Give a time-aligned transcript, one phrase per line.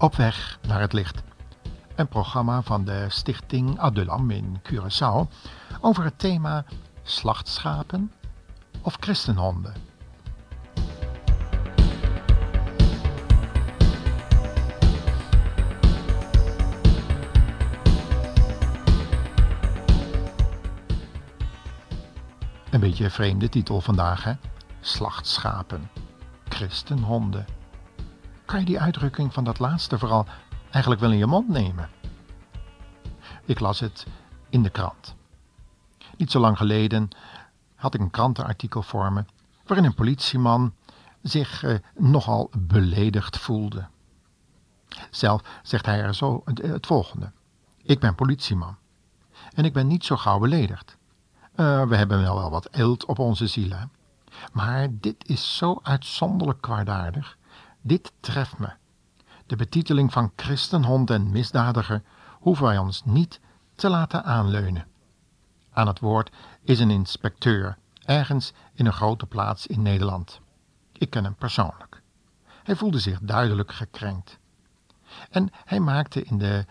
[0.00, 1.22] Op weg naar het licht.
[1.94, 5.28] Een programma van de stichting Adulam in Curaçao
[5.80, 6.64] over het thema
[7.02, 8.12] slachtschapen
[8.82, 9.74] of christenhonden.
[22.70, 24.32] Een beetje een vreemde titel vandaag, hè?
[24.80, 25.90] Slachtschapen,
[26.48, 27.57] christenhonden.
[28.48, 30.26] Kan je die uitdrukking van dat laatste vooral
[30.70, 31.88] eigenlijk wel in je mond nemen?
[33.44, 34.06] Ik las het
[34.48, 35.14] in de krant.
[36.16, 37.08] Niet zo lang geleden
[37.74, 39.24] had ik een krantenartikel voor me
[39.66, 40.74] waarin een politieman
[41.22, 43.86] zich eh, nogal beledigd voelde.
[45.10, 47.32] Zelf zegt hij er zo het, het volgende.
[47.82, 48.76] Ik ben politieman
[49.54, 50.96] en ik ben niet zo gauw beledigd.
[51.56, 53.90] Uh, we hebben wel wel wat eelt op onze zielen.
[54.52, 57.37] Maar dit is zo uitzonderlijk kwaadaardig.
[57.80, 58.68] Dit treft me.
[59.46, 62.02] De betiteling van christenhond en misdadiger
[62.38, 63.40] hoeven wij ons niet
[63.74, 64.86] te laten aanleunen.
[65.72, 66.32] Aan het woord
[66.62, 70.40] is een inspecteur, ergens in een grote plaats in Nederland.
[70.92, 72.02] Ik ken hem persoonlijk.
[72.62, 74.38] Hij voelde zich duidelijk gekrenkt.
[75.30, 76.64] En hij maakte in de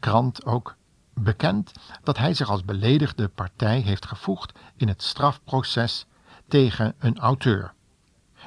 [0.00, 0.76] krant ook
[1.14, 6.06] bekend dat hij zich als beledigde partij heeft gevoegd in het strafproces
[6.48, 7.72] tegen een auteur,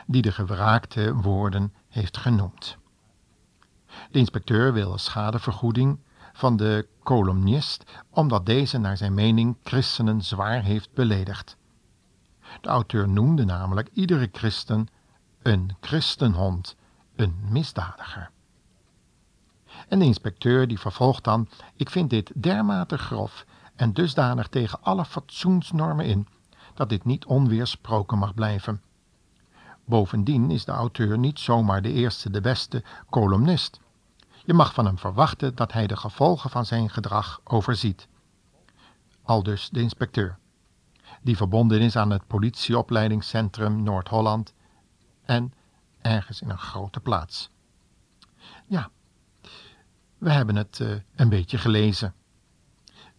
[0.05, 2.77] die de gewraakte woorden heeft genoemd.
[4.11, 5.99] De inspecteur wil schadevergoeding
[6.33, 11.57] van de columnist omdat deze naar zijn mening christenen zwaar heeft beledigd.
[12.61, 14.87] De auteur noemde namelijk iedere christen
[15.41, 16.75] een christenhond,
[17.15, 18.29] een misdadiger.
[19.87, 25.05] En de inspecteur die vervolgt dan, ik vind dit dermate grof en dusdanig tegen alle
[25.05, 26.27] fatsoensnormen in,
[26.73, 28.81] dat dit niet onweersproken mag blijven.
[29.89, 33.79] Bovendien is de auteur niet zomaar de eerste de beste columnist.
[34.45, 38.07] Je mag van hem verwachten dat hij de gevolgen van zijn gedrag overziet.
[39.23, 40.37] Aldus de inspecteur,
[41.21, 44.53] die verbonden is aan het politieopleidingscentrum Noord-Holland
[45.25, 45.53] en
[46.01, 47.49] ergens in een grote plaats.
[48.65, 48.89] Ja,
[50.17, 52.13] we hebben het uh, een beetje gelezen.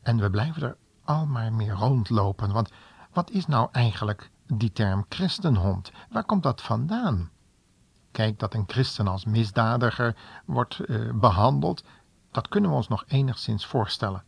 [0.02, 2.70] En we blijven er al maar meer rondlopen, want
[3.12, 5.92] wat is nou eigenlijk die term christenhond?
[6.10, 7.30] Waar komt dat vandaan?
[8.10, 11.84] Kijk, dat een christen als misdadiger wordt uh, behandeld,
[12.30, 14.24] dat kunnen we ons nog enigszins voorstellen.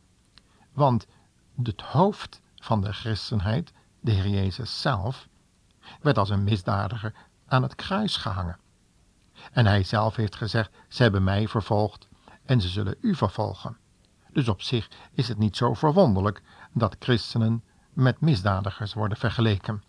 [0.73, 1.07] Want
[1.63, 5.29] het hoofd van de christenheid, de Heer Jezus zelf,
[6.01, 7.15] werd als een misdadiger
[7.47, 8.59] aan het kruis gehangen.
[9.53, 12.09] En hij zelf heeft gezegd, ze hebben mij vervolgd
[12.45, 13.77] en ze zullen u vervolgen.
[14.33, 19.83] Dus op zich is het niet zo verwonderlijk dat christenen met misdadigers worden vergeleken.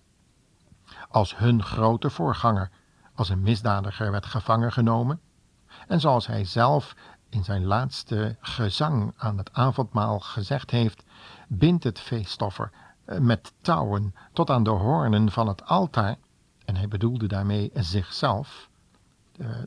[1.13, 2.69] Als hun grote voorganger
[3.15, 5.19] als een misdadiger werd gevangen genomen,
[5.87, 6.95] en zoals hij zelf
[7.29, 11.03] in zijn laatste gezang aan het avondmaal gezegd heeft,
[11.47, 12.71] bindt het feestoffer
[13.05, 16.15] eh, met touwen tot aan de hoornen van het altaar,
[16.65, 18.69] en hij bedoelde daarmee zichzelf.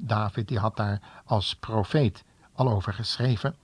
[0.01, 3.56] David die had daar als profeet al over geschreven,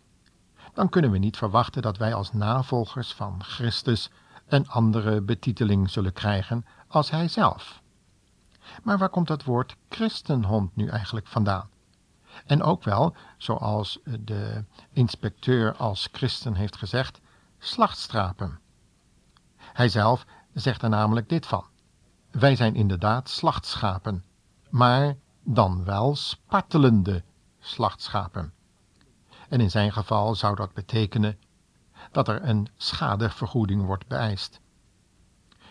[0.75, 4.11] dan kunnen we niet verwachten dat wij als navolgers van Christus
[4.47, 7.83] een andere betiteling zullen krijgen als hij zelf.
[8.83, 11.71] Maar waar komt dat woord christenhond nu eigenlijk vandaan?
[12.47, 17.21] En ook wel, zoals de inspecteur als christen heeft gezegd,
[17.59, 18.61] slachtstrapen.
[19.57, 21.65] Hij zelf zegt er namelijk dit van.
[22.31, 24.25] Wij zijn inderdaad slachtschapen,
[24.71, 27.23] maar dan wel spartelende
[27.61, 28.53] slachtschapen.
[29.49, 31.39] En in zijn geval zou dat betekenen
[32.13, 34.61] dat er een schadevergoeding wordt beëist.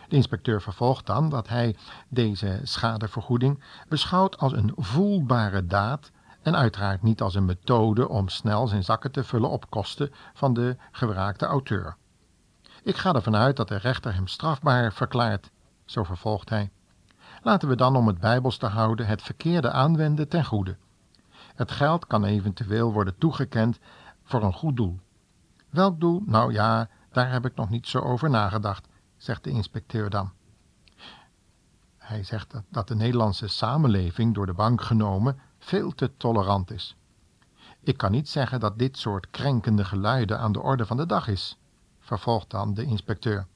[0.08, 1.76] De inspecteur vervolgt dan dat hij
[2.08, 6.10] deze schadevergoeding beschouwt als een voelbare daad
[6.42, 10.54] en uiteraard niet als een methode om snel zijn zakken te vullen op kosten van
[10.54, 11.96] de gewraakte auteur.
[12.82, 15.50] Ik ga ervan uit dat de rechter hem strafbaar verklaart,
[15.84, 16.70] zo vervolgt hij.
[17.42, 20.76] Laten we dan om het bijbels te houden het verkeerde aanwenden ten goede.
[21.54, 23.78] Het geld kan eventueel worden toegekend
[24.22, 25.00] voor een goed doel.
[25.72, 26.22] Welk doel?
[26.26, 30.32] Nou ja, daar heb ik nog niet zo over nagedacht, zegt de inspecteur dan.
[31.98, 36.96] Hij zegt dat de Nederlandse samenleving door de bank genomen veel te tolerant is.
[37.80, 41.28] Ik kan niet zeggen dat dit soort krenkende geluiden aan de orde van de dag
[41.28, 41.58] is,
[42.00, 43.46] vervolgt dan de inspecteur.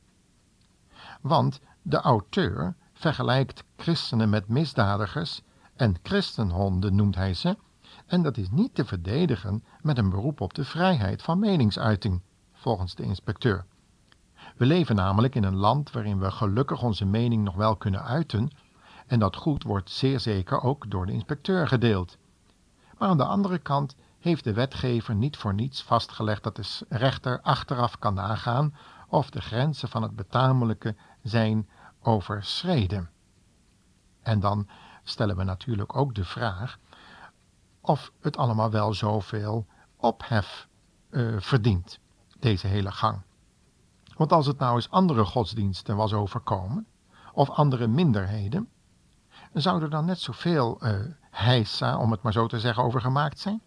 [1.21, 5.43] Want de auteur vergelijkt christenen met misdadigers
[5.75, 7.57] en christenhonden noemt hij ze,
[8.07, 12.21] en dat is niet te verdedigen met een beroep op de vrijheid van meningsuiting,
[12.53, 13.65] volgens de inspecteur.
[14.57, 18.51] We leven namelijk in een land waarin we gelukkig onze mening nog wel kunnen uiten,
[19.07, 22.19] en dat goed wordt zeer zeker ook door de inspecteur gedeeld.
[22.99, 27.41] Maar aan de andere kant heeft de wetgever niet voor niets vastgelegd dat de rechter
[27.41, 28.75] achteraf kan nagaan
[29.09, 31.69] of de grenzen van het betamelijke zijn
[32.03, 33.11] overschreden.
[34.23, 34.69] En dan
[35.03, 36.79] stellen we natuurlijk ook de vraag
[37.87, 39.67] of het allemaal wel zoveel
[39.97, 40.69] ophef
[41.11, 41.99] uh, verdient,
[42.39, 43.23] deze hele gang.
[44.17, 46.87] Want als het nou eens andere godsdiensten was overkomen,
[47.33, 48.69] of andere minderheden,
[49.53, 51.01] zou er dan net zoveel uh,
[51.31, 53.61] heisa, om het maar zo te zeggen, over gemaakt zijn?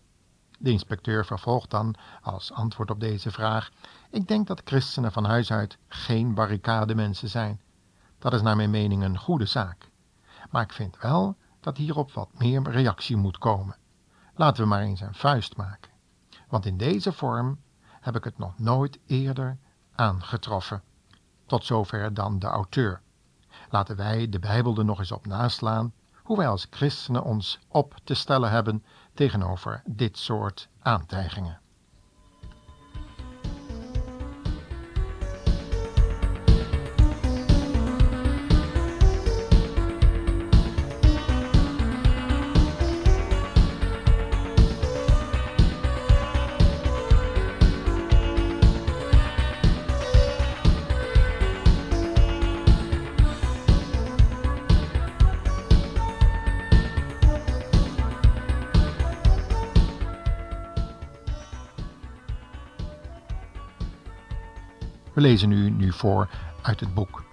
[0.59, 3.71] De inspecteur vervolgt dan als antwoord op deze vraag:
[4.09, 7.61] Ik denk dat christenen van huis uit geen barricademensen zijn.
[8.17, 9.89] Dat is naar mijn mening een goede zaak.
[10.49, 13.75] Maar ik vind wel dat hierop wat meer reactie moet komen.
[14.39, 15.91] Laten we maar eens een vuist maken.
[16.47, 17.59] Want in deze vorm
[18.01, 19.57] heb ik het nog nooit eerder
[19.95, 20.81] aangetroffen.
[21.45, 23.01] Tot zover dan de auteur.
[23.69, 25.93] Laten wij de Bijbel er nog eens op naslaan,
[26.23, 28.83] hoe wij als christenen ons op te stellen hebben
[29.13, 31.59] tegenover dit soort aantijgingen.
[65.13, 66.29] We lezen u nu voor
[66.61, 67.23] uit het boek.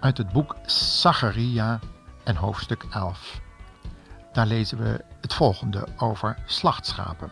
[0.00, 1.80] Uit het boek Zacharia
[2.24, 3.40] en hoofdstuk 11.
[4.32, 7.30] Daar lezen we het volgende over slachtschapen.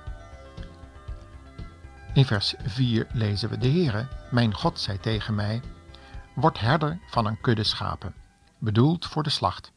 [2.14, 5.62] In vers 4 lezen we: De Heere, mijn God, zei tegen mij:
[6.34, 8.14] Word herder van een kudde schapen,
[8.58, 9.72] bedoeld voor de slacht.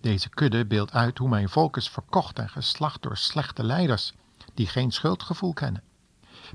[0.00, 4.12] Deze kudde beeldt uit hoe mijn volk is verkocht en geslacht door slechte leiders
[4.54, 5.82] die geen schuldgevoel kennen.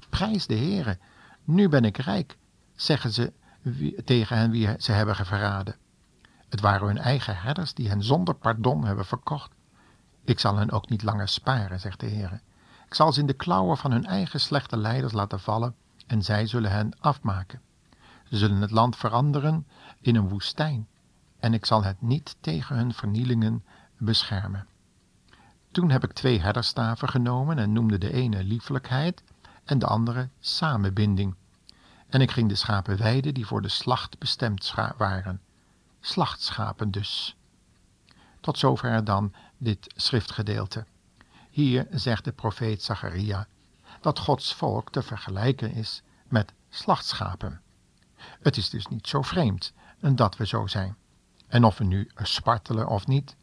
[0.09, 0.97] Prijs de Heere,
[1.43, 2.37] nu ben ik rijk
[2.81, 3.33] zeggen ze
[4.05, 5.75] tegen hen wie ze hebben verraden.
[6.49, 9.51] Het waren hun eigen herders die hen zonder pardon hebben verkocht.
[10.23, 12.41] Ik zal hen ook niet langer sparen, zegt de Heer.
[12.85, 15.75] Ik zal ze in de klauwen van hun eigen slechte leiders laten vallen
[16.07, 17.61] en zij zullen hen afmaken.
[18.23, 19.67] Ze zullen het land veranderen
[19.99, 20.87] in een woestijn
[21.39, 23.63] en ik zal het niet tegen hun vernielingen
[23.97, 24.67] beschermen.
[25.71, 29.23] Toen heb ik twee herderstaven genomen en noemde de ene liefelijkheid
[29.63, 31.35] en de andere samenbinding.
[32.11, 35.41] En ik ging de schapen weiden die voor de slacht bestemd waren.
[35.99, 37.35] Slachtschapen dus.
[38.39, 40.85] Tot zover dan dit schriftgedeelte.
[41.49, 43.47] Hier zegt de profeet Zacharia
[44.01, 47.61] dat Gods volk te vergelijken is met slachtschapen.
[48.41, 50.95] Het is dus niet zo vreemd dat we zo zijn.
[51.47, 53.35] En of we nu spartelen of niet,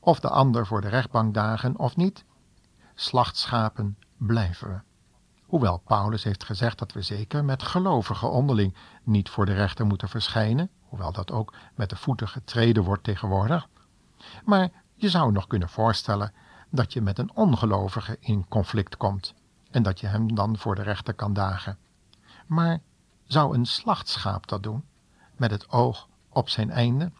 [0.00, 2.24] of de ander voor de rechtbank dagen of niet,
[2.94, 4.95] slachtschapen blijven we.
[5.46, 10.08] Hoewel Paulus heeft gezegd dat we zeker met gelovigen onderling niet voor de rechter moeten
[10.08, 13.68] verschijnen, hoewel dat ook met de voeten getreden wordt tegenwoordig.
[14.44, 16.32] Maar je zou nog kunnen voorstellen
[16.70, 19.34] dat je met een ongelovige in conflict komt
[19.70, 21.78] en dat je hem dan voor de rechter kan dagen.
[22.46, 22.78] Maar
[23.24, 24.84] zou een slachtschaap dat doen,
[25.36, 27.12] met het oog op zijn einde?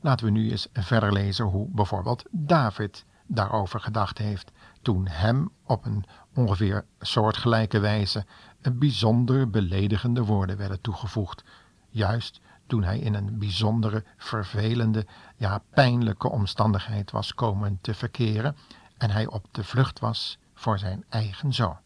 [0.00, 4.50] Laten we nu eens verder lezen hoe bijvoorbeeld David daarover gedacht heeft
[4.82, 8.24] toen hem op een ongeveer soortgelijke wijze
[8.60, 11.44] een bijzonder beledigende woorden werden toegevoegd,
[11.88, 18.56] juist toen hij in een bijzondere, vervelende, ja pijnlijke omstandigheid was komen te verkeren
[18.98, 21.81] en hij op de vlucht was voor zijn eigen zoon.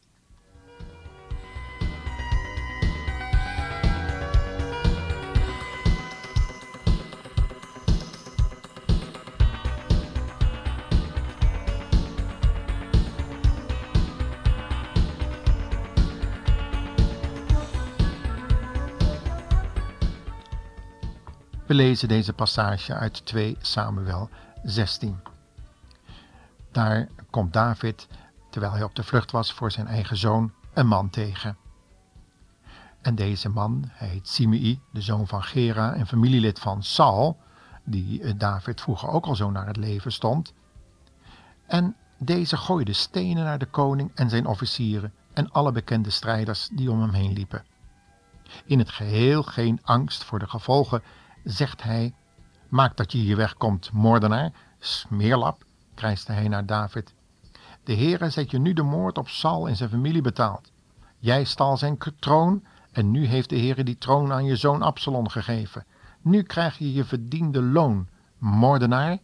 [21.67, 24.29] We lezen deze passage uit 2 Samuel
[24.63, 25.19] 16.
[26.73, 28.09] Daar komt David,
[28.51, 31.57] terwijl hij op de vlucht was voor zijn eigen zoon, een man tegen.
[33.01, 37.39] En deze man, hij heet Simei, de zoon van Gera en familielid van Saul,
[37.85, 40.55] die eh, David vroeger ook al zo naar het leven stond.
[41.67, 46.91] En deze gooide stenen naar de koning en zijn officieren en alle bekende strijders die
[46.91, 47.65] om hem heen liepen.
[48.65, 51.03] In het geheel geen angst voor de gevolgen
[51.47, 52.15] zegt hij,
[52.69, 57.15] maak dat je hier wegkomt, moordenaar, smeerlap, krijste hij naar David.
[57.85, 60.71] De Heere zet je nu de moord op Saul en zijn familie betaald.
[61.19, 65.29] Jij stal zijn troon en nu heeft de Heere die troon aan je zoon Absalom
[65.29, 65.85] gegeven.
[66.21, 69.19] Nu krijg je je verdiende loon, moordenaar.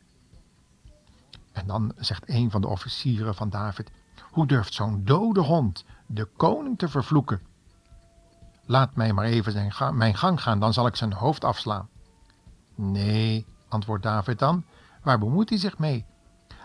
[1.53, 3.91] En dan zegt een van de officieren van David,
[4.31, 7.41] Hoe durft zo'n dode hond de koning te vervloeken?
[8.67, 11.89] Laat mij maar even zijn mijn gang gaan, dan zal ik zijn hoofd afslaan.
[12.85, 14.65] Nee, antwoordt David dan,
[15.03, 16.05] waar bemoeit hij zich mee?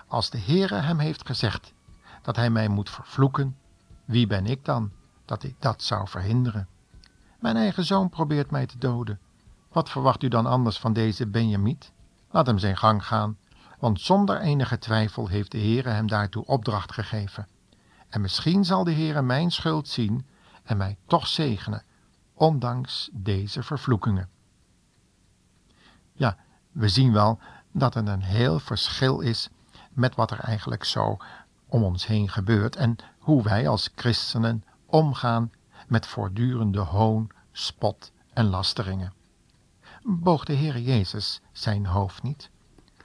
[0.07, 1.73] Als de Heere hem heeft gezegd
[2.21, 3.57] dat hij mij moet vervloeken,
[4.05, 4.91] wie ben ik dan
[5.25, 6.67] dat ik dat zou verhinderen?
[7.39, 9.19] Mijn eigen zoon probeert mij te doden.
[9.71, 11.91] Wat verwacht u dan anders van deze Benjamiet?
[12.31, 13.37] Laat hem zijn gang gaan,
[13.79, 17.47] want zonder enige twijfel heeft de Heere hem daartoe opdracht gegeven.
[18.09, 20.25] En misschien zal de Heere mijn schuld zien
[20.63, 21.83] en mij toch zegenen,
[22.33, 24.29] ondanks deze vervloekingen.
[26.17, 26.37] Ja,
[26.71, 27.39] we zien wel
[27.71, 29.49] dat er een heel verschil is
[29.93, 31.17] met wat er eigenlijk zo
[31.67, 35.51] om ons heen gebeurt en hoe wij als christenen omgaan
[35.87, 39.13] met voortdurende hoon, spot en lasteringen.
[40.03, 42.49] Boog de Heer Jezus zijn hoofd niet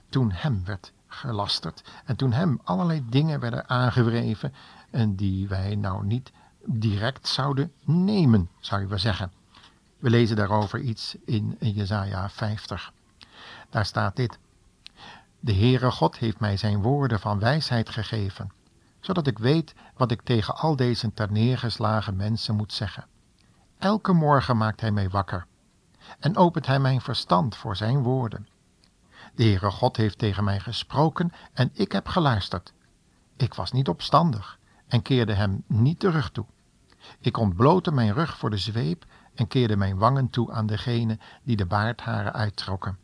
[0.08, 4.54] toen hem werd gelasterd en toen hem allerlei dingen werden aangewreven
[4.90, 6.32] en die wij nou niet
[6.64, 9.32] direct zouden nemen, zou je wel zeggen.
[9.98, 12.92] We lezen daarover iets in Jesaja 50.
[13.72, 14.38] Daar staat dit.
[15.40, 18.52] De Heere God heeft mij zijn woorden van wijsheid gegeven,
[19.00, 23.06] zodat ik weet wat ik tegen al deze terneergeslagen mensen moet zeggen.
[23.78, 25.46] Elke morgen maakt hij mij wakker
[26.18, 28.48] en opent hij mijn verstand voor zijn woorden.
[29.34, 32.72] De Heere God heeft tegen mij gesproken en ik heb geluisterd.
[33.36, 36.46] Ik was niet opstandig en keerde hem niet de rug toe.
[37.20, 41.56] Ik ontblootte mijn rug voor de zweep en keerde mijn wangen toe aan degene die
[41.56, 43.01] de baardharen uittrokken.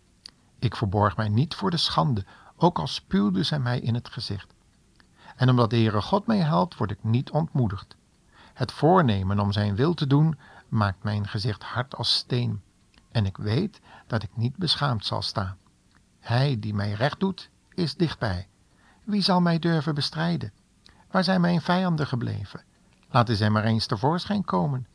[0.59, 2.25] Ik verborg mij niet voor de schande,
[2.57, 4.55] ook al spuwde zij mij in het gezicht.
[5.37, 7.97] En omdat de Heere God mij helpt, word ik niet ontmoedigd.
[8.55, 10.39] Het voornemen om zijn wil te doen
[10.69, 12.63] maakt mijn gezicht hard als steen.
[13.11, 15.57] En ik weet dat ik niet beschaamd zal staan.
[16.21, 18.49] Hij die mij recht doet, is dichtbij.
[19.05, 20.53] Wie zal mij durven bestrijden?
[21.11, 22.63] Waar zijn mijn vijanden gebleven?
[23.11, 24.87] Laten zij maar eens tevoorschijn komen.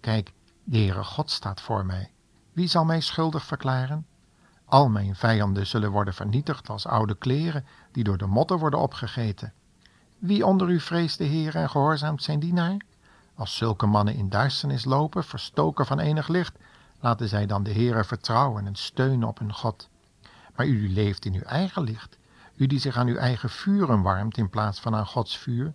[0.00, 0.32] Kijk,
[0.64, 2.10] de Heere God staat voor mij.
[2.52, 4.06] Wie zal mij schuldig verklaren?
[4.72, 9.52] Al mijn vijanden zullen worden vernietigd als oude kleren die door de motten worden opgegeten.
[10.18, 12.76] Wie onder u vreest de Heer en gehoorzaamt zijn dienaar?
[13.34, 16.58] Als zulke mannen in duisternis lopen, verstoken van enig licht,
[17.00, 19.88] laten zij dan de Heere vertrouwen en steunen op hun God.
[20.56, 22.18] Maar u leeft in uw eigen licht,
[22.56, 25.72] u die zich aan uw eigen vuren warmt in plaats van aan Gods vuur.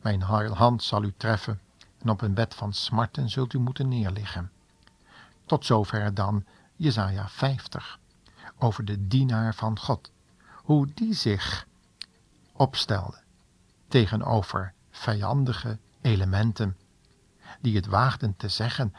[0.00, 1.60] Mijn hand zal u treffen
[2.02, 4.50] en op een bed van smarten zult u moeten neerliggen.
[5.46, 6.44] Tot zover dan
[6.76, 7.98] Jesaja 50
[8.58, 10.12] over de dienaar van God,
[10.54, 11.66] hoe die zich
[12.52, 13.22] opstelde
[13.88, 16.76] tegenover vijandige elementen,
[17.60, 18.94] die het waagden te zeggen,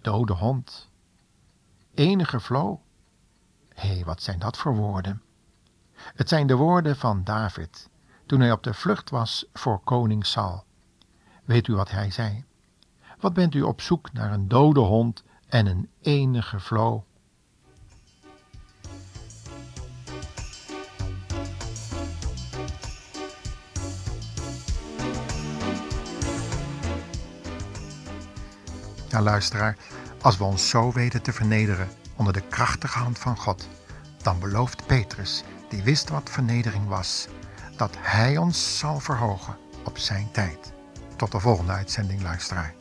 [0.00, 0.88] dode hond,
[1.94, 2.82] enige vlo.
[3.74, 5.22] Hé, hey, wat zijn dat voor woorden?
[5.94, 7.88] Het zijn de woorden van David,
[8.26, 10.64] toen hij op de vlucht was voor koning Saul.
[11.44, 12.44] Weet u wat hij zei?
[13.18, 17.04] Wat bent u op zoek naar een dode hond en een enige vlo?
[29.12, 29.76] Ja, luisteraar,
[30.20, 33.68] als we ons zo weten te vernederen onder de krachtige hand van God,
[34.22, 37.28] dan belooft Petrus, die wist wat vernedering was,
[37.76, 40.72] dat Hij ons zal verhogen op zijn tijd.
[41.16, 42.74] Tot de volgende uitzending, luisteraar.